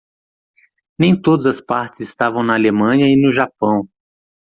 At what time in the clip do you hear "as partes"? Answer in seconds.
1.45-1.99